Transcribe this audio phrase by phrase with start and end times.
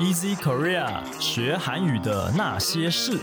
[0.00, 3.18] Easy Korea 学韩语的那些事。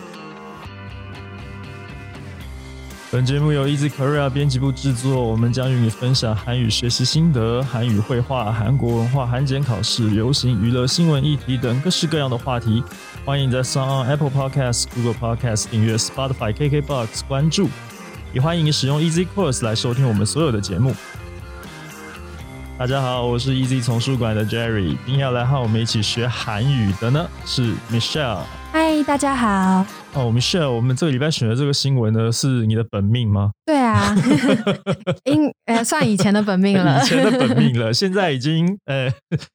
[3.09, 12.83] 本节目由 Easy Korea 编辑部制作，我们将与你分享韩语学习心得、韩语绘画、韩国文化、韩检考试、流行娱乐、新闻议题等各式各样的话题。
[13.25, 17.69] 欢迎在 s o n Apple Podcast、Google Podcast 订阅 Spotify、KKBox 关注，
[18.33, 20.93] 也欢迎你使用 Easy Course 来收听我们所有的节目。
[22.77, 28.43] 大家好，我是 Easy 丛书馆的 Jerry，今天要来和我们一起学韩语的呢是 Michelle。
[28.71, 29.83] 嗨，大家好。
[30.13, 33.49] 哦，Michelle，我们这个礼拜选的这个新闻呢，是你的本命吗？
[33.65, 34.15] 对啊，
[35.25, 39.11] 应呃算以前的本命了， 以前的本命了， 现在已经呃，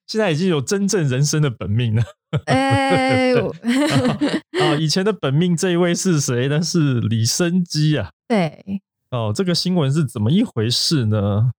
[0.09, 2.03] 现在已经有真正人生的本命了。
[2.47, 6.61] 哎，啊，以前的本命这一位是谁呢？
[6.61, 8.11] 是李生基啊。
[8.27, 8.83] 对。
[9.13, 11.53] 哦，这个新闻是怎么一回事呢？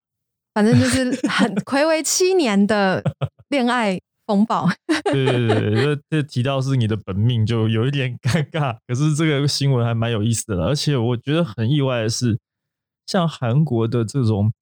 [0.54, 3.02] 反正就是很 暌违七年的
[3.48, 4.68] 恋爱风暴。
[5.04, 8.76] 对对对，这提到是你的本命，就有一点尴尬。
[8.86, 12.38] 可是这个新闻还蛮有意思的，而且我觉得很意外的是，
[13.06, 14.52] 像韩国的这种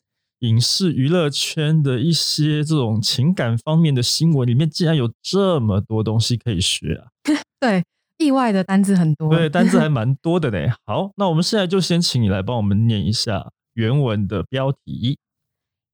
[0.40, 7.06] 影视娱乐圈的一些这种情感方面的新闻里面，竟然有这么多东西可以学啊！
[7.60, 7.84] 对，
[8.18, 10.74] 意外的单字很多，对，单字还 蛮多的呢。
[10.84, 15.18] 好，那我们现在就先请你来帮我们念一下原文的标题。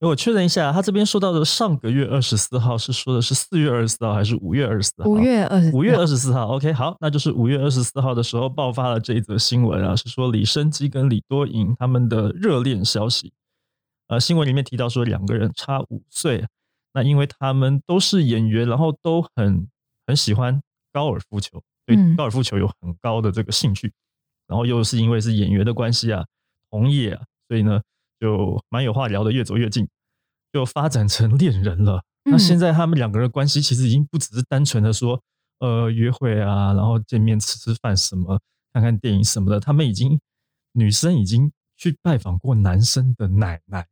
[0.00, 5.08] 我确认一下，他这边说到的上个月二十四号是说的是四月二十四号还是五月二十四号？
[5.08, 6.46] 五月二十五月二十四号。
[6.48, 13.32] OK，好，那就是五月二十四号的时候爆发了这一则新闻啊，是说李生基跟李多颖他们的热恋消息。
[14.08, 16.44] 呃，新闻里面提到说两个人差五岁，
[16.92, 19.68] 那因为他们都是演员，然后都很
[20.06, 20.60] 很喜欢
[20.92, 23.90] 高尔夫球，对高尔夫球有很高的这个兴趣。
[24.49, 26.25] 然后又是因为是演员的关系啊，
[26.71, 27.79] 同业啊，所以呢
[28.19, 29.87] 就蛮有话聊的，越走越近，
[30.51, 32.01] 就发展成恋人了。
[32.25, 35.21] 那现在他们两个人关系其实已经不只是单纯的说
[35.59, 38.39] 呃约会啊，然后见面吃吃饭什么，
[38.73, 39.59] 看看电影什么的。
[39.59, 40.19] 他们已经
[40.73, 43.87] 女生已经去拜访过男生的奶奶，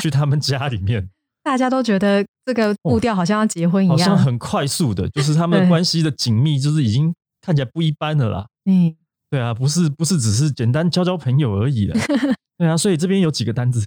[0.00, 1.10] 去他们家里面，
[1.44, 8.48] 大家都觉得这个步调好像要结婚一样，好像很快速的，就是他 们关系的紧密，就是已经看起来不一般的啦。
[8.64, 8.96] 嗯。
[9.30, 11.94] 对啊，不是不是只是简单交交朋友而已的。
[12.58, 13.84] 对啊，所以这边有几个单字。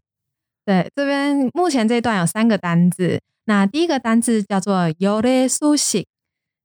[0.66, 3.20] 对，这边目前这一段有三个单字。
[3.46, 6.06] 那第一个单字叫做“요래소식”。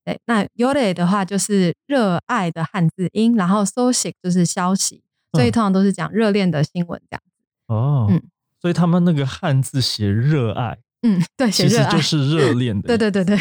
[0.06, 5.02] 对，那“요래”的话就是热爱的汉字音，然后“소식”就是消息，
[5.32, 7.42] 所以通常都是讲热恋的新闻这样子。
[7.66, 8.22] 哦，嗯，
[8.62, 12.86] 所以他们那个汉字写“热爱”，嗯，对，其实就是热恋的。
[12.86, 13.36] 对对对对。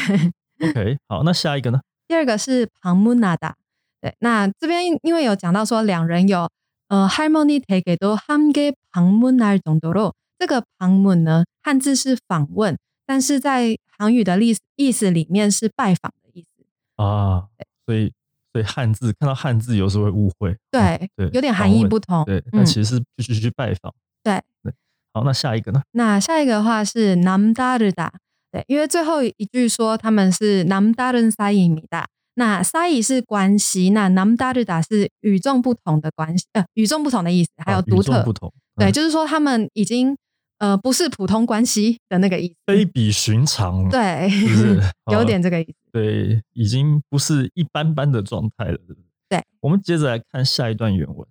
[0.68, 1.80] OK，好，那下一个呢？
[2.08, 3.56] 第二个是“旁木纳达”。
[4.02, 6.50] 对那这边因为有讲到说两人有
[6.88, 16.66] 呃 harmony taikidohamgy 旁蒙那种的 role 这个旁蒙呢汉字是访问但是在韩语的意史意思里面是拜访的意思
[16.96, 17.48] 啊。
[17.86, 18.14] 所以
[18.54, 23.94] 所以汉字看到汉字有时候会误会对对有点含义不同对那其实是必须去拜访。
[24.24, 24.74] 对对。
[25.14, 25.82] 好那下一个呢？
[25.92, 28.12] 那下一个的话是 namdarada
[28.52, 40.17] 对因为最后一句说他们是 namdaran saiyi 米大那 sai 是关系，那 namdaruda 是与众不同的关系，呃，与众不同的意思，还有独特不同，对，就是说他们已经
[40.59, 44.31] 呃不是普通关系的那个意思，非比寻常，对，
[45.11, 49.05] 有点这个意思，对，已经不是一般般的状态了，对不对？
[49.29, 51.27] 对，我们接着来看下一段原文。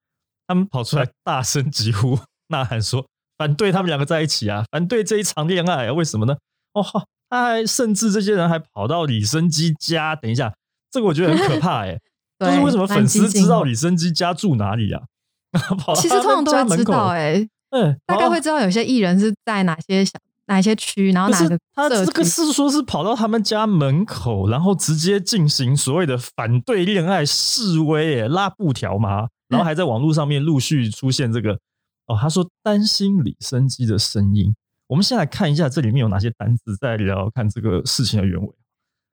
[0.65, 2.17] 跑出来大声疾呼、
[2.49, 3.05] 呐喊说
[3.37, 4.63] ：“反对他们两个在一起啊！
[4.71, 5.93] 反对这一场恋爱啊！
[5.93, 6.35] 为什么呢？
[6.73, 6.83] 哦，
[7.29, 10.15] 他还甚至这些人还跑到李生基家。
[10.15, 10.53] 等一下，
[10.91, 11.97] 这个我觉得很可怕哎。
[12.41, 15.01] 就是为什么粉丝知道李生基家住哪里啊？
[15.77, 20.17] 跑到其实通常都会知道、哎，哎，对，大概会知道有些艺人是在哪些小
[20.47, 21.87] 哪一些区，然后哪个他。
[21.87, 31.53] 这个是说是跑到他们家门口，然后直接进行所谓的反对恋爱示威，哎，拉布条嘛，然后还在网络上面陆续出现这个
[32.07, 34.53] 哦，他说担心李生基的声音。
[34.87, 38.49] 我们先来看一下这里面有哪些单字，再聊聊看这个事情的原委。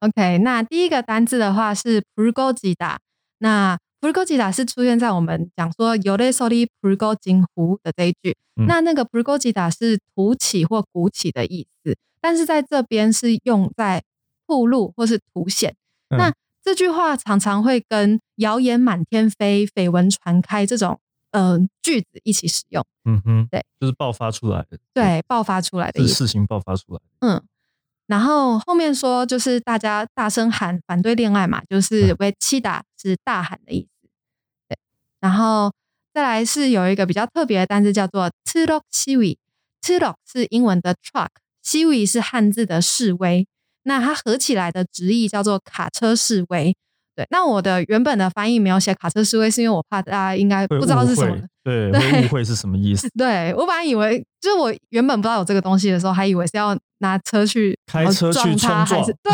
[0.01, 2.99] OK，那第一个单字的话是 p u r g o j i d a
[3.39, 6.33] 那 p u r g o j i d a 是出现在我们讲说 y o r e
[6.33, 8.37] s o l i p u r g o j i n hu 的这一句。
[8.61, 14.03] 嗯那那个 p u r g o j i d a 是凸起或鼓起的意思，但是在这边是用在
[14.47, 15.75] 铺路或是凸显。
[16.11, 16.33] 嗯那
[16.69, 21.01] 这句话常常会跟谣言满天飞、绯闻传开这种
[21.31, 26.07] 呃句子一起使用，嗯哼，对，就是爆发出来的，对，爆发出来的。
[26.07, 27.01] 是事情爆发出来。
[27.21, 27.43] 嗯，
[28.07, 34.11] 然后后面说就是大家大声喊反对恋爱嘛，就是嗯为七打是大喊的意思。
[34.69, 34.77] 对，
[35.21, 35.73] 然后
[36.13, 39.39] 再来是有一个比较特别的单词叫做 truck s i w i
[39.81, 41.29] truck 是英文的 truck
[41.63, 43.47] s i w i 是汉字的示威，
[43.89, 46.77] 那它合起来的直译叫做卡车示威。
[47.17, 51.37] 对，那我的原本的翻译没有写卡车示威，是因为我怕大家应该不知道是什么。
[51.65, 53.09] 对， 对会误会是什么意思？
[53.19, 59.33] 对我本来以为，就是我原本不知道有这个东西的时候，还以为是要拿车去开车去冲撞还是对，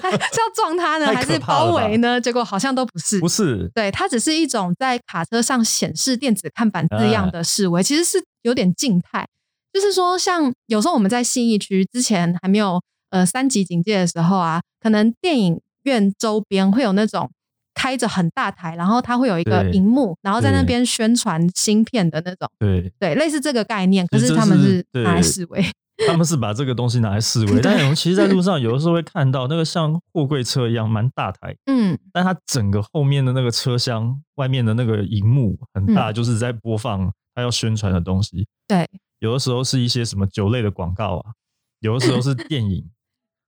[0.00, 2.18] 还是要撞它呢，太还是包围呢？
[2.18, 3.28] 结果好像都不是不。
[3.28, 9.26] 是，对，它只是一种在卡车上显示电子看板字样哎的示威，其实是有点静态。
[9.74, 17.30] 就是说，像有时候我们在信义区之前还没有呃三级警戒的时候啊，可能电影院周边会有那种
[17.74, 22.48] 开着很大台，然后它会有一个对荧幕，然后在那边宣传芯片的那种。
[22.58, 25.64] 对，对，类似这个概念，可是他们是是拿来示威。
[26.06, 38.46] 他们是把这个东西拿来示威，但我们其实，在路上有的时候会看到那个像货柜车一样蛮大台，嗯，但它整个后面的那个车厢外面的那个荧幕很大，嗯就是在播放它要宣传的东西。
[38.66, 41.32] 对，有的时候是一些什么酒类的广告啊，
[41.80, 42.88] 有的时候是电影，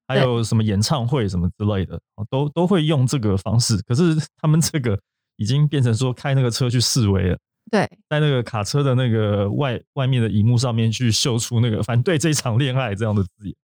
[0.07, 3.77] 还有什么演唱会什么之类的，都都会用这个方式。
[3.87, 4.99] 可是他们这个
[5.37, 7.39] 已经变成说开那个车去示威了。
[7.71, 13.55] 对，在那个卡车的那个外外面的荧幕上面去秀出那个反对这一场恋爱这样的字眼。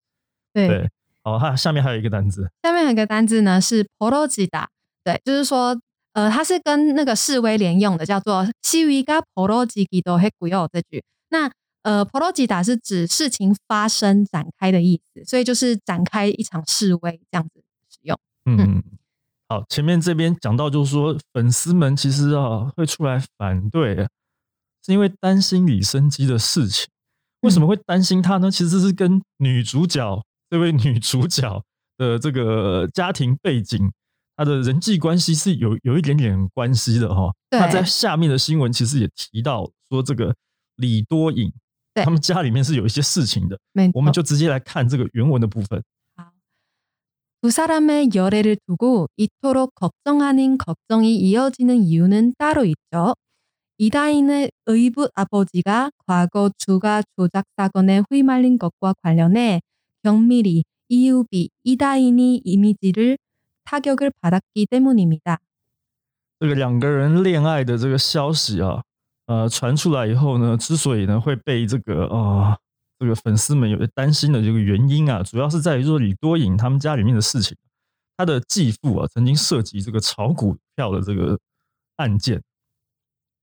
[0.55, 0.88] 对，
[1.23, 4.67] 好，它下面还有一个单字，下面有一个单字呢是 porogida，
[5.05, 5.79] 对，就是说，
[6.14, 11.05] 呃，它是跟那个示威连用的，叫做 “siwiga porogida h e k u y o 这句。
[11.31, 11.50] 那
[11.88, 18.19] 呃 p o l o g i d a 是指事情发生展开的意思，所以就是展开一场示威这样子使用。
[18.44, 18.85] 嗯，
[19.49, 23.96] 好，前面这边讲到就是说，粉丝们其实啊会出来反对，
[24.85, 26.87] 是因为担心李生基的事情。
[27.40, 28.50] 为什么会担心他呢？
[28.50, 31.64] 其实是跟女主角这位女主角
[31.96, 33.90] 的这个家庭背景，
[34.37, 37.32] 她的人际关系是有有一点点关系的哈。
[37.49, 40.35] 对那在下面的新闻其实也提到说，这个
[40.76, 41.58] 李多颖对
[41.97, 43.59] 他们家里面是有一些事情的。
[43.71, 45.83] 没错我们就直接来看这个原文的部分。
[47.41, 53.15] 두 사람의 열애를 두고 이토록 걱정 아닌 걱정이 이어지는 이유는 따로 있죠.
[53.79, 59.59] 이다인의 의붓 아버지가 과거 주가 조작 사건에 휘말린 것과 관련해
[60.03, 63.17] 경밀이, 이유비, 이다인이 이미지를
[63.65, 65.39] 타격을 받았기 때문입니다.
[66.39, 68.83] 这个两个人恋爱的这个消息啊，
[69.28, 72.58] 呃，传出来以后呢，之所以呢会被这个呃
[72.99, 77.54] 这个粉丝们有担心的这个原因啊，主要是在于说李多颖他们家里面的事情，
[78.16, 81.38] 他的继父啊曾经涉及这个炒股票的这个
[81.97, 82.42] 案件，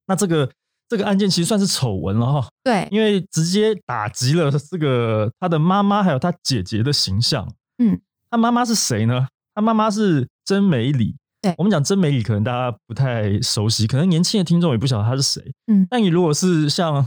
[0.07, 0.51] 那这个
[0.89, 7.47] 这个案件其实算是丑闻了哈，对，因为直接打击了这个他的妈妈还有他姐姐的形象。
[7.77, 8.01] 嗯，
[8.31, 9.27] 他妈妈是谁呢？
[9.53, 11.15] 他妈妈是真美里。
[11.45, 11.55] 对。
[11.57, 15.53] 我们讲真美里，可能大家不太熟悉，可能年轻的听众也不晓得他是谁。
[15.67, 15.85] 嗯。
[15.89, 17.05] 但你如果是像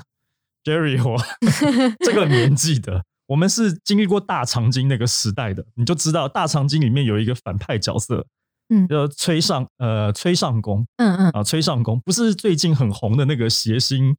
[0.63, 1.21] Jerry 我
[2.05, 8.27] 这个年纪的， 我们是经历过大长今那个时代的，你就知道大长今里面有一个反派角色，
[8.69, 8.87] 嗯。
[8.87, 14.17] 叫崔尚呃崔尚宫嗯嗯，啊，崔尚宫不是最近很红的那个谐星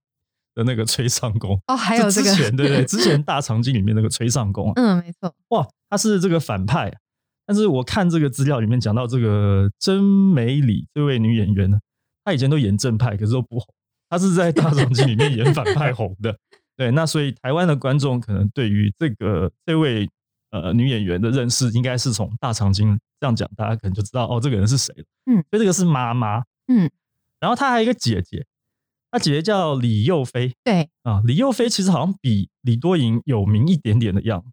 [0.56, 2.30] 的那个崔尚宫，哦，还有这个。
[2.30, 6.94] 之，前对对， 之前大长今里面那个崔尚宫啊，嗯，没错，哇，他是这个反派。
[7.50, 11.80] 但是我看这个资料里面讲到这个真美里这位女演员呢，
[12.24, 13.66] 她以前都演正派，可是都不红。
[14.08, 16.38] 她是在大长今里面演反派红的。
[16.78, 20.08] 对，那所以台湾的观众可能对于这个这位
[20.52, 25.04] 呃女演员的认识，应该是从大长今这样讲，大家可能就知道哦，这个人是谁了。
[25.26, 26.44] 嗯，所以这个是妈妈。
[26.68, 26.88] 嗯，
[27.40, 28.46] 然后她还有一个姐姐，
[29.10, 31.24] 她姐姐叫李幼菲对，啊。
[31.26, 34.52] 李幼菲其实好像比李多莹有名一点点的样子。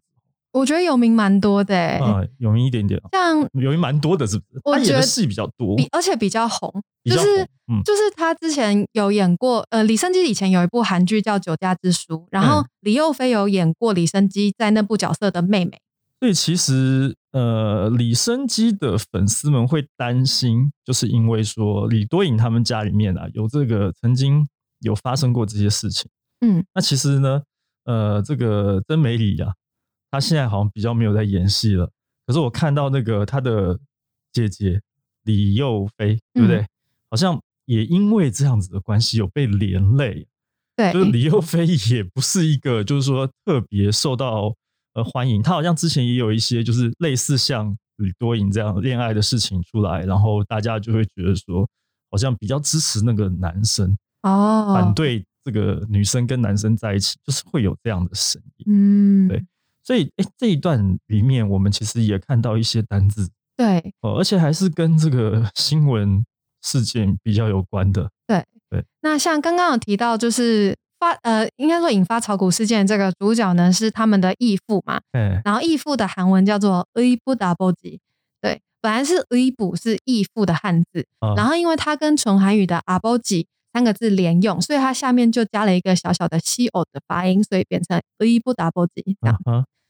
[0.57, 4.61] 我觉得有名蛮多的、欸，啊，有名一点点，像有名蛮多的，是不是？
[4.63, 6.71] 他演的我觉得戏比较多，比而且比较红，
[7.05, 7.81] 就是嗯。
[7.85, 12.65] 就是他之前有演过，呃，李生基以前有一部韩剧叫《酒家之书》，然后嗯。
[12.81, 15.79] 李幼菲有演过李生基在那部角色的妹妹。
[16.19, 24.47] 所以其实呃，李生基的粉丝们会担心，就是因为说李多颖他们家里面啊有这个曾经
[24.79, 26.09] 有发生过这些事情。
[26.41, 27.43] 嗯，那其实呢，
[27.85, 29.53] 呃，这个曾美里啊，
[30.11, 31.89] 她现在好像比较没有在演戏了。
[32.25, 33.79] 可是我看到那个他的
[34.33, 34.81] 姐姐
[35.23, 36.59] 李幼菲，对不对？
[36.59, 36.67] 嗯
[37.09, 40.27] 好像也因为这样子的关系有被连累。
[40.75, 44.53] 对，就是李幼菲也不是一个，就是说特别受到
[44.93, 45.41] 呃欢迎。
[45.41, 51.65] 他好像之前也有一些就是类似像吕多颖这样恋爱的事情出来，然后大家就会觉得说，
[52.11, 58.65] 好像比较支持那个男生，哦，反，对这个女生跟男生在一起，就是会有这样的声音。
[58.67, 59.45] 嗯，对
[59.87, 66.25] 所以，哎、这一段里面我们其实也看到一些单字，对，哦，而且还是跟这个新闻
[66.61, 68.83] 事件比较有关的，对对。
[68.99, 75.41] 那像刚刚有提到，就是发呃，应该说引发炒股事件这个主角呢是他们的义父嘛，对。
[75.45, 77.73] 然后义父的韩文叫做 A 不 double，
[78.41, 81.05] 对，本来是 A 不是义父的汉字、
[81.37, 83.47] 然后因为他跟纯韩语的 a b o 级。
[83.77, 89.15] 三个字连用所以它下面就加了一个小小的西欧的发音所以变成 a 不打不及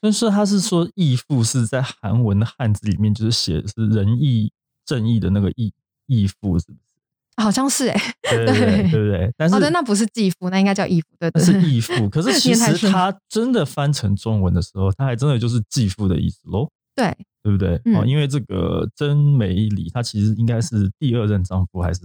[0.01, 4.51] 但是他是说义父是在韩文的汉字里面就是写是仁义
[4.85, 5.73] 正义的那个义
[6.05, 7.41] 义父是不是？
[7.41, 22.01] 好像是哎对对不 对但是那不是继父那应该叫义父对是义父可是 其实他真的翻成中文的时候他还真的就是继父的意思喽对对不对啊因为这个真美里他其实应该是第二任丈夫还是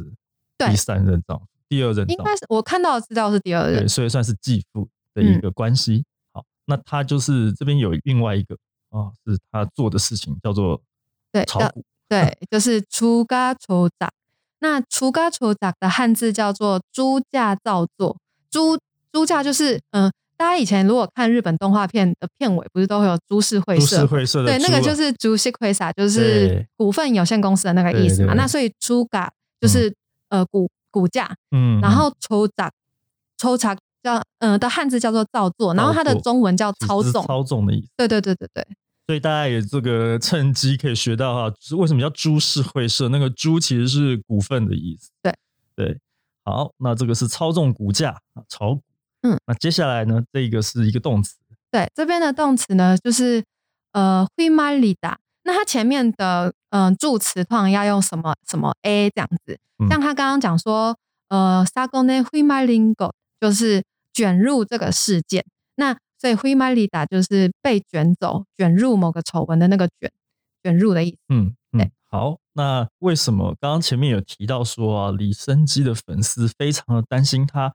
[0.58, 1.46] 第三任丈夫？
[1.72, 6.04] 第二任应该是我看到的资料是第二对，任，所以算是继父的一个关系。
[6.30, 8.54] 好，那他就是这边有另外一个
[8.90, 10.82] 啊，是他做的事情叫做
[11.32, 11.82] 对，炒股。
[12.10, 14.12] 对，就是出嘎抽杂。
[14.58, 18.18] 那出嘎抽杂的汉字叫做猪价造作，
[18.50, 18.78] 猪
[19.10, 24.00] 猪价就是嗯、呃大家以前如果看日本动画片的片尾，不是都会有株式会株社株？
[24.02, 28.34] 式会社的对，那个就是株式会社，就是股份有限公司的那个意思嘛。
[28.34, 29.94] 那所以出嘎就是、
[30.28, 32.70] 呃股骨架嗯然后抽查
[33.36, 37.88] 抽查叫嗯的汉字叫做造作然后它的中文叫操纵操纵的意思。
[37.96, 38.64] 对对对对对。
[39.06, 45.10] 所以大家也这个趁机可以学到哈为什么叫株式会社那个株其实是股份的意思。
[45.22, 45.34] 对。
[45.74, 45.98] 对
[46.44, 48.82] 好那这个是操纵股价啊炒股
[49.22, 49.38] 嗯。
[49.46, 51.36] 那接下来呢这个是一个动词。
[51.70, 53.42] 对这边的动词呢就是
[53.92, 59.58] 呃灰马里哒那它前面的嗯、助词框要用什么什么 a 这样子？
[59.90, 60.96] 像他刚刚讲说，
[61.28, 63.82] 呃，sagone h u m a l i n g o 就是
[64.14, 65.44] 卷入这个事件。
[65.76, 70.10] 那所以 h u m a l i d a 就是被卷走、卷入某个丑闻的那个卷，
[70.62, 71.16] 卷入的意思。
[71.28, 71.90] 嗯，对。
[72.08, 77.74] 好，那为什么刚刚前面有提到说啊，李生基的粉丝非常的担心他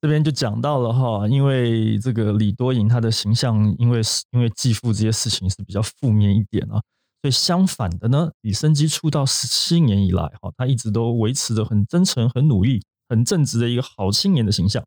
[0.00, 6.80] 这边就讲到了哈，因为这个李多颖她的形象，因为是因为继父这些事情是比较负面一点啊，
[7.20, 14.84] 所以相反的呢，李生基出道十七年以来哈，他一直都维持着很真诚、很努力、很正直的一个好青年的形象。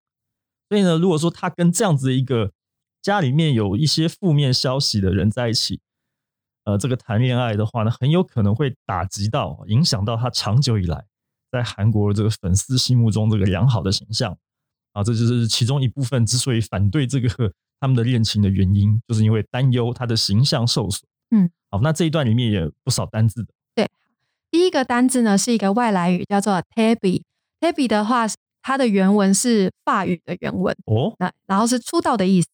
[0.69, 2.53] 所以呢，如果说他跟这样子一个
[3.01, 5.81] 家里面有一些负面消息的人在一起，
[6.63, 11.03] 呃，这个谈恋爱的话呢，很有可能会打击到、影响到他长久以来
[11.51, 14.37] 在韩国这个粉丝心目中这个良好的形象。
[14.93, 17.29] 啊，这就是其中一部分之所以反对这个
[17.79, 21.01] 他们的恋情的原因，就是因为担忧他的形象受损。
[21.31, 23.49] 嗯，好，那这一段里面也不少单字的。
[23.73, 23.87] 对
[24.51, 27.21] 第一个单字呢是一个外来语，叫做 tabby。
[27.61, 28.25] tabby 的话，
[28.61, 32.49] 它的原文是法语的原文，哦，那然后是出道的意思。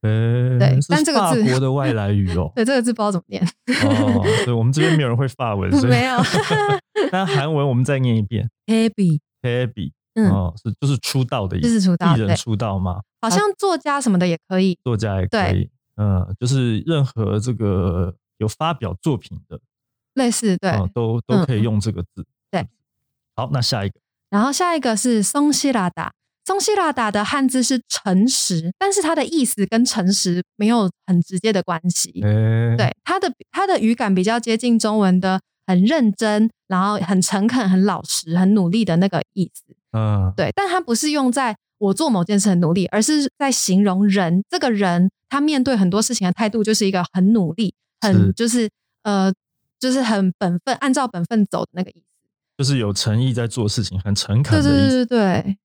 [0.00, 2.50] 呃，对但这个字法国的外来语哦。
[2.56, 3.44] 对，这个字不知道怎么念，
[3.84, 6.16] 哦，对，我们这边没有人会法文，所以 没有
[7.12, 9.20] 但韩文我们再念一遍 tabby。
[10.14, 13.00] 嗯，哦，是就是出道的意思，就是出道艺人出道吗？
[13.20, 14.78] 好像作家什么的也可以。
[14.84, 19.58] 作家也可以，嗯，就是任何这个有发表作品的，
[20.14, 22.26] 类似对，哦，都都可以用这个字。
[22.50, 22.66] 对，
[23.34, 24.00] 好，那下一个。
[24.28, 26.12] 然后下一个是松西拉达，
[26.44, 32.10] 松西拉达的汉字是诚实，但是它的意思跟诚实没有很直接的关系。
[32.22, 39.64] 诶，对，它的它的语感比较接近中文的很认真，然后很诚恳、很老实、很努力的那个意思。
[39.92, 48.70] 嗯，对，但它不是用在我做某件事很努力，而是在形容人这个人他面对很多事情的态度就是一个很努力，很就是
[49.02, 49.32] 呃
[49.78, 52.04] 就是很本分，按照本分走的那个意思。
[52.58, 55.06] 就是有诚意在做事情，很诚恳对对对的意思。
[55.06, 55.56] 对对，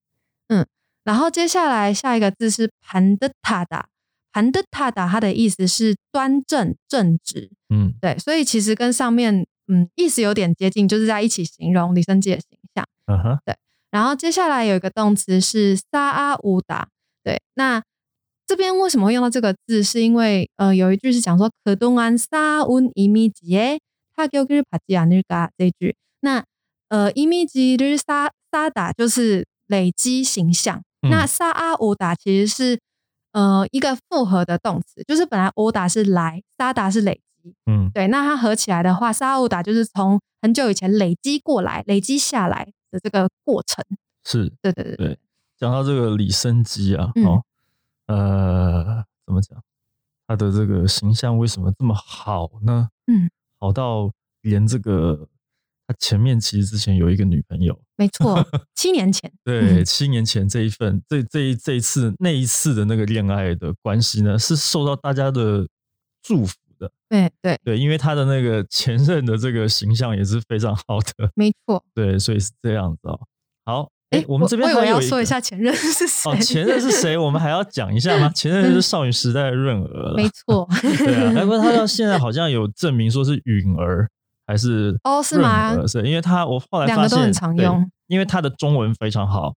[0.47, 0.65] 嗯。
[1.03, 3.87] 然后接下来下一个字是盘的塔达，
[4.33, 7.49] 盘的塔达，它的意思是端正正直。
[7.69, 12.85] 嗯对，所以其实跟上面嗯意思有点接近，就是在一起形容李生基的形象。
[13.05, 13.39] 嗯哼，
[13.97, 16.87] 然后接下来有一个动词是撒阿乌达，
[17.23, 17.81] 对，那
[18.45, 19.81] 这边为什么会用到这个字？
[19.83, 23.79] 是因为呃，有一句是讲说可东安撒温伊米吉耶，
[24.15, 26.43] 他给我给帕吉亚那个这句，那
[26.89, 30.79] 呃伊米吉就是撒撒达，就是累积形象。
[31.09, 32.79] 那撒阿乌达其实是
[33.31, 43.83] 呃一个复合的动词，就是本来乌达是来，撒达是累积，嗯，对，那它合起来的话，撒阿乌达就是从很久以前累积过来，累积下来的这个过程。
[44.23, 44.51] 是。
[44.61, 45.19] 对对对对
[45.57, 47.43] 讲到这个李生基啊，嗯哦，
[48.05, 49.61] 呃，怎么讲？
[50.27, 52.89] 他的这个形象为什么这么好呢？
[53.07, 53.29] 嗯，
[53.59, 55.27] 好到连这个
[55.87, 65.67] 他前面其实之前有一个女朋友，没错， 七年前，对，嗯七年前这一份这这一这一次那一次的那个恋爱的关系呢，是受到大家的
[66.21, 66.91] 祝福的。
[67.09, 71.83] 对对，对，因为他的那个前任的这个形象也是非常好的，没错。
[71.93, 73.19] 对，所以是这样子哦。
[73.65, 76.31] 好，哎诶，我们这边我以为要说一下前任是谁。
[76.31, 77.17] 哦，前任是谁？
[77.17, 78.29] 我们还要讲一下吗？
[78.29, 80.67] 前任就是少女时代的润儿了，没错。
[80.81, 84.09] 对啊，不过他到现在好像有证明说是允儿
[84.45, 89.53] 还是哦是吗是因为他我后来发现两个都很常对用因为他的中文非常好，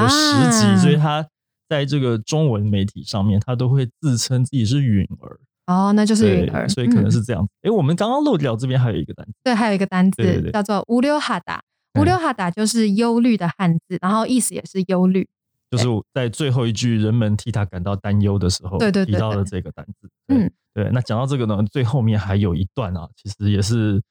[0.00, 1.26] 有十级，啊所以他
[1.68, 7.47] 在这个中文媒体上面，他都会自称自己是允儿，哦，那就是对允儿，所以可能嗯是这样。
[7.61, 11.57] 哎，我们刚刚漏掉这边还有一个单词，对，还有一个单对对对字叫做乌溜哈达。
[11.57, 15.29] 嗯乌溜哈达就是忧虑的汉字，然后意思也是忧虑。
[15.69, 20.09] 就是我在最后一句人们替他感到担忧的时候，对对对提到了对这个单字。
[20.25, 20.89] 对嗯，对。
[20.91, 24.01] 那讲到这个呢，最后面还有一段啊，其实也是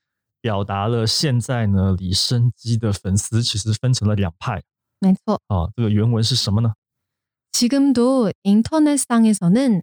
[0.41, 4.63] 表达了现在呢李生基的粉丝其实分成了两派
[5.01, 5.41] 没错。
[5.49, 5.69] 啊。
[5.75, 6.75] 这个原文是什么呢？
[7.53, 9.83] 지금도 인터넷상에서는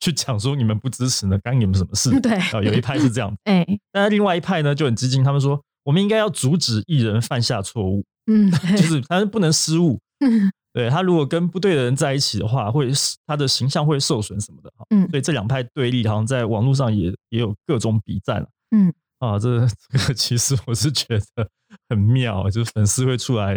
[0.00, 1.38] 去讲说你们不支持呢？
[1.44, 2.10] 干你们什么事？
[2.20, 12.90] 对啊，有一派是这样， 哎，但是另外一派呢就很激进，他们说我们应该要阻止艺人犯下错误，嗯， 就是他不能失误，嗯对他如果跟不对的人在一起的话，会
[13.26, 14.86] 他的形象会受损什么的哈。
[14.90, 19.36] 嗯所以这两派对立好像在网络上也也有各种比战嗯啊。
[19.36, 21.48] 这这个其实我是觉得
[21.88, 23.56] 很妙，就是粉丝会出来，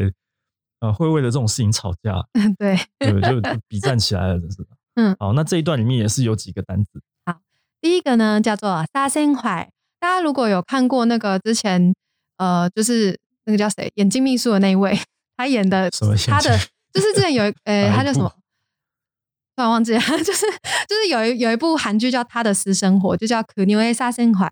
[0.80, 2.26] 呃，会为了这种事情吵架，
[2.58, 4.70] 对，对，就就比战起来了，真是的。
[4.96, 7.02] 嗯好，那这一段里面也是有几个单字，
[7.82, 11.94] 第一个呢叫做沙生怀，大家如果有看过那个之前
[12.38, 14.98] 呃，就是那个叫谁眼睛秘书的那一位，
[15.36, 16.58] 他演的什么他的
[16.94, 18.32] 就是之前有一 呃，他叫什么？
[19.56, 20.46] 突然忘记了， 就是
[20.88, 24.48] 就是有一有一部韩剧叫《他的私生活》，就叫《可牛 A 沙生怀》，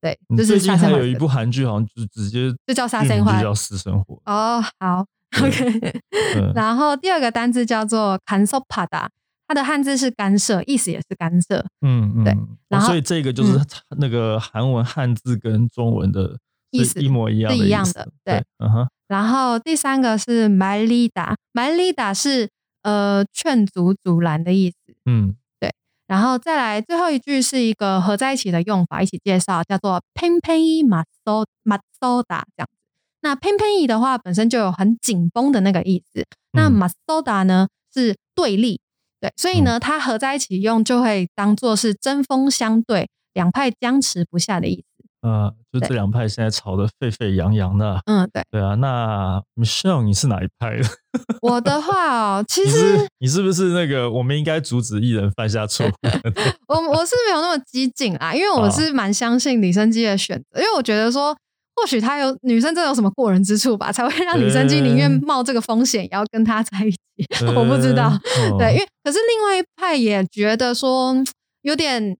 [0.00, 4.20] 对，嗯就是最近沙生怀还有一部韩剧，好像就直接就叫沙剧生怀就叫私生活。
[4.26, 5.04] 哦，好
[5.42, 6.00] ，OK。
[6.36, 9.08] 嗯然后第二个单字叫做 “kansopada”，
[9.46, 11.64] 它的汉字是干涉，意思也是干涉。
[11.80, 13.58] 嗯嗯，对哦然后所以这个就是
[13.98, 16.38] 那个韩文汉字跟中文的
[16.70, 22.48] 意思一模一样的是一样的对，嗯哼，然后第三个是 “malida”，“malida” 是
[22.82, 24.76] 呃劝阻、阻拦的意思。
[25.06, 25.72] 嗯对
[26.06, 32.78] 然后再来最后一句是一个合在一起的用法，一起介绍，叫做 “pen pen i m a s o m a s o d a 这样子。
[33.20, 38.80] 那 pen i 的话本身就有很紧绷的那个意思，那嗯 m a s o d a 呢是对立，
[39.24, 44.84] 对，所以呢它合在一起用就会当做是针锋相对，两派僵持不下的意思。
[45.22, 47.98] 呃，就对这两派现在吵得沸沸扬扬的。
[48.04, 50.86] 嗯，对，对啊，那 Michelle 你是哪一派的？
[51.40, 55.86] 我的话哦，其你实是你是不是那个我们应该阻止艺人犯下错？
[56.68, 61.34] 我我是没有那么激进啊，因为我哦是蛮相信李生基的选择，因为我觉得说，
[61.76, 66.98] 或许他有女生真的有什么过人之处吧，才会让女生基宁愿嗯冒这个风险也要跟他在一起。
[67.54, 71.26] 我不知道，呃对，因哦为可是另外一派也觉得说嗯
[71.62, 72.16] 有点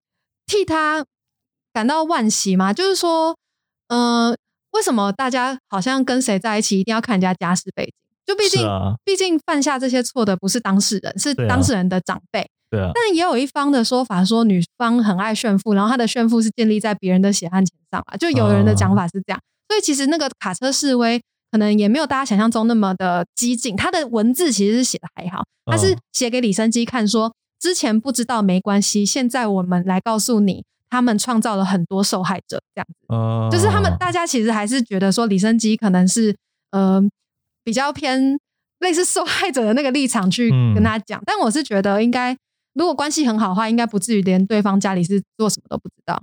[0.46, 1.04] 替他
[1.72, 3.36] 感到惋惜嘛，就是说，
[3.88, 4.36] 呃，
[4.72, 7.92] 为什么大家好像跟谁在一起一定要看人家家世背景？
[8.26, 8.66] 就毕竟、
[9.04, 12.48] 毕竟犯下这些错的不是当事人，是当事人的长辈。
[12.74, 18.16] 对啊，但也有一方的说法说，女方很爱炫富，然后她的炫富是建立在别人的血汗钱上啊。
[18.16, 21.20] 就有人的讲法是这样，所以其实那个卡车示威
[21.52, 23.76] 可能也没有大家想象中那么的激进。
[23.76, 33.14] 他的文字其实是写的还好，他是嗯写给李生基看说，之前不知道没关系，现在我们来告诉你，他们创造了很多受害者，这样子。
[33.14, 36.34] 哦，就是他们大家其实还是觉得说李生基可能是
[36.72, 37.00] 呃
[37.62, 38.38] 比较偏
[38.80, 42.36] 类似受害者的那个立场去嗯跟他讲，但我是觉得应该
[42.74, 46.22] 如果关系很好的话，应该不至于连对方家里是做什么都不知道。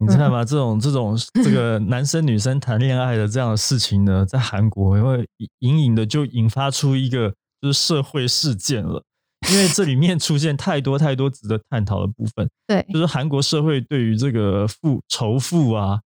[0.00, 5.26] 你看嘛，这种这种这个 男生女生谈恋爱的这样的事情呢，在韩国也会
[5.58, 9.02] 隐隐的就引发出一个就是社会事件了，
[9.50, 16.00] 因为这里面出现太多太多值得探讨的部分，对，就是韩国社会对于这个父仇父啊，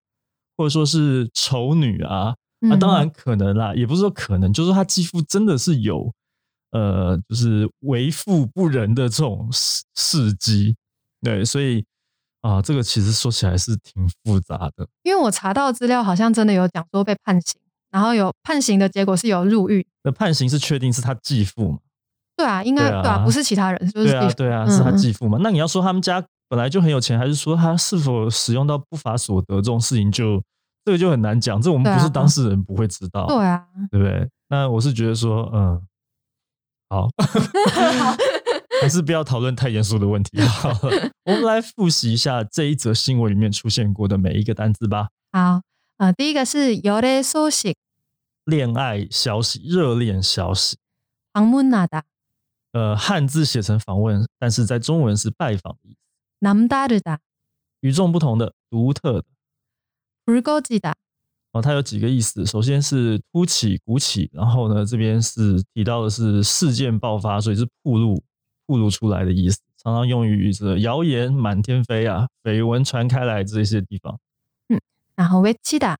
[0.57, 2.79] 或者说是仇女啊，那、嗯。
[2.79, 6.11] 当然可能啦，也不是说可能，就是说他几乎真的是有
[6.73, 10.75] 呃，就是为富不仁的这种事事迹，
[11.23, 11.85] 对，所以
[12.41, 14.87] 啊，这个其实说起来是挺复杂的。
[15.03, 19.87] 因为我查到资料，好像真的有讲说被判刑，然后有判刑的结果是有入狱。
[20.03, 21.79] 那判刑是确定是他继父嘛？
[22.37, 25.39] 对啊，应该对啊不是其他人，就是对啊，对啊，是他嗯继父嘛？
[25.43, 30.43] 那你要说他们家本来就很有钱，还是说他是否使用到不法所得这种事情就，
[30.85, 31.61] 这个就很难讲。
[31.61, 34.29] 这我们不是当事人不会知道，对啊，对不对？
[34.49, 35.81] 那我是觉得说，嗯，
[36.92, 37.10] 好，
[38.82, 41.12] 还是不要讨论太严肃的问题 好了。
[41.26, 45.10] 我们来复习一下这一则新闻里面出现过的每一个单字吧。
[45.32, 45.62] 好，
[45.98, 47.76] 呃，第一个是열애소식
[48.46, 50.78] 恋爱消息、热恋消息，
[51.34, 52.04] 방문하다
[52.72, 55.98] 呃，汉字写成访问，但是在中文是拜访的意思，
[56.40, 57.18] 남다르다
[57.82, 59.26] 与众不同的、独特的。
[60.26, 60.94] 붉어지다
[61.52, 62.46] 哦，它有几个意思。
[62.46, 68.24] 首先是凸起、鼓起，然后呢，这边是提到的是事件爆发，所以是暴露、
[68.66, 74.20] 暴露出来的意思，常常用于这谣言满天飞啊、绯闻传开来这些地方，
[75.16, 75.96] 然后외치다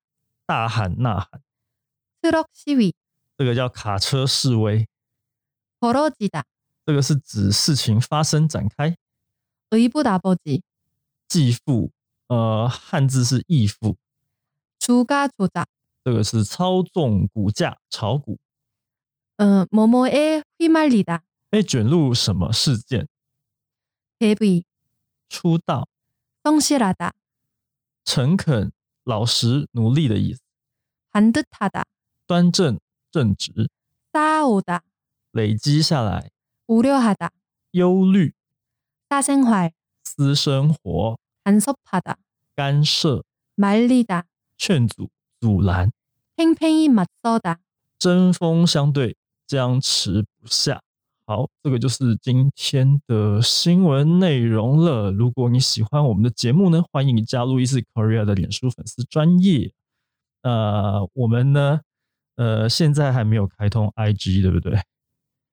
[0.46, 1.40] 大喊呐喊，
[2.22, 2.92] 트럭시위
[3.36, 4.86] 这个叫卡车示威，
[5.80, 6.42] 벌어지다
[6.84, 8.96] 这个是指事情发生展开。
[9.70, 10.62] 의붓아버지
[11.28, 11.90] 继父，
[12.28, 13.98] 呃，汉字是义父，
[14.82, 15.66] 주가조작
[16.04, 18.38] 这个是操纵股价、炒股，
[19.36, 23.06] 어, 뭐뭐에 휘말리다 被卷入什么事件？
[24.18, 24.64] 데뷔
[25.28, 25.86] 出道，
[26.42, 27.12] 성실하다
[28.04, 28.72] 诚恳、
[29.04, 30.40] 老实、努力的意思。
[31.10, 31.84] 반듯하다
[32.26, 32.78] 端正、
[33.10, 33.68] 正直，
[34.12, 34.82] 쌓아오다
[35.32, 36.30] 累积下来，
[36.66, 37.30] 우려하다
[37.72, 38.32] 忧虑、
[39.10, 39.72] 사생활
[40.04, 42.16] 私生活、 간섭하다
[42.56, 43.22] 干涉、
[43.56, 44.24] 말리다
[44.56, 45.10] 劝阻、
[45.40, 45.90] 阻拦、
[46.36, 47.58] 팽팽히 맞서다
[47.98, 50.80] 针锋相对、僵持不下。
[51.26, 55.10] 好，这个就是今天的新闻内容了。
[55.10, 59.72] 如果你喜欢我们的节目呢，欢迎你加入 Easy Korea 的脸书粉丝专业。
[60.42, 61.80] 呃，我们呢，
[62.36, 64.80] 呃，现在还没有开通 IG，对不对？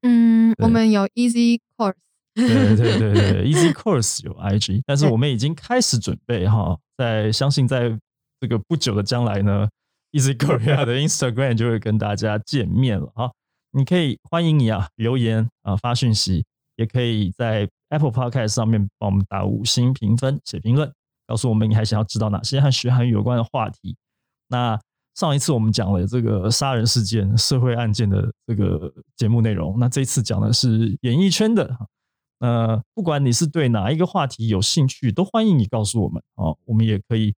[0.03, 1.95] 嗯，对我们有 Easy Course，
[2.35, 7.99] 对对对对，Easy Course 有 IG，但是对我们已经开始准备哈，在相信在
[8.40, 9.68] 这个不久的将来呢，
[10.12, 13.31] Easy Korea 的 Instagram 就会跟大家见面了啊。
[13.72, 16.44] 你可以欢迎你啊留言啊发讯息，
[16.76, 20.90] 也可以在 Apple Podcast 上面帮我们打五星评分、写评论，
[21.26, 23.96] 告诉我们你还想要知道哪些和学韩语有关的话题。
[24.48, 24.81] 那
[25.14, 31.76] 上一次我们讲了这个杀人事件、社会案件的这个节目内容，那这次讲的是演艺圈的。
[32.38, 36.57] 呃，不管你是对哪一个话题有兴趣，都欢迎你告诉我们哦。
[36.64, 37.35] 我们也可以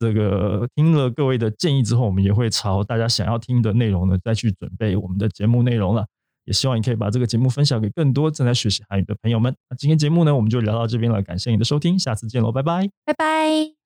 [0.00, 6.06] 这个听了各位的建议之后，我们也会朝大家想要听的内容呢，再去准备我们的节目内容了。
[6.46, 9.54] 也希望你可以把这个节目分享给更多正在学习韩语的朋友们。
[9.68, 12.88] 那今天节目呢，我们就聊到这边了，感谢你的收听，下次见喽，拜拜。
[13.04, 13.79] 拜拜。